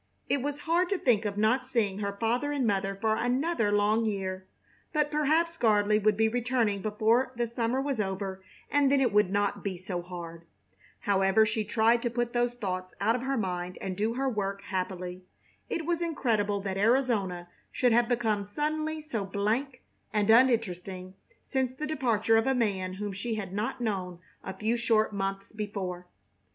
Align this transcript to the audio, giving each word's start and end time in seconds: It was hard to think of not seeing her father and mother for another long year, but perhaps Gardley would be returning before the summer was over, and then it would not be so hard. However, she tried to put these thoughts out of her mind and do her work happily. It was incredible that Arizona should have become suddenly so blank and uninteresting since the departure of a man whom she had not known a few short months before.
It 0.27 0.41
was 0.41 0.61
hard 0.61 0.89
to 0.89 0.97
think 0.97 1.25
of 1.25 1.37
not 1.37 1.63
seeing 1.63 1.99
her 1.99 2.17
father 2.19 2.51
and 2.51 2.65
mother 2.65 2.95
for 2.99 3.15
another 3.17 3.71
long 3.71 4.03
year, 4.03 4.47
but 4.93 5.11
perhaps 5.11 5.57
Gardley 5.57 5.99
would 5.99 6.17
be 6.17 6.27
returning 6.27 6.81
before 6.81 7.31
the 7.35 7.45
summer 7.45 7.79
was 7.79 7.99
over, 7.99 8.41
and 8.71 8.91
then 8.91 8.99
it 8.99 9.13
would 9.13 9.29
not 9.29 9.63
be 9.63 9.77
so 9.77 10.01
hard. 10.01 10.43
However, 11.01 11.45
she 11.45 11.63
tried 11.63 12.01
to 12.01 12.09
put 12.09 12.33
these 12.33 12.55
thoughts 12.55 12.95
out 12.99 13.15
of 13.15 13.21
her 13.21 13.37
mind 13.37 13.77
and 13.79 13.95
do 13.95 14.15
her 14.15 14.27
work 14.27 14.63
happily. 14.63 15.21
It 15.69 15.85
was 15.85 16.01
incredible 16.01 16.59
that 16.61 16.77
Arizona 16.77 17.47
should 17.71 17.91
have 17.91 18.09
become 18.09 18.43
suddenly 18.43 19.01
so 19.01 19.23
blank 19.23 19.83
and 20.11 20.31
uninteresting 20.31 21.13
since 21.45 21.71
the 21.73 21.85
departure 21.85 22.37
of 22.37 22.47
a 22.47 22.55
man 22.55 22.93
whom 22.93 23.13
she 23.13 23.35
had 23.35 23.53
not 23.53 23.81
known 23.81 24.17
a 24.43 24.55
few 24.57 24.77
short 24.77 25.13
months 25.13 25.51
before. 25.51 26.07